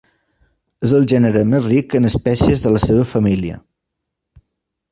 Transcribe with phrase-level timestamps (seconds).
[0.87, 3.61] És el gènere més ric en espècies de la seva família.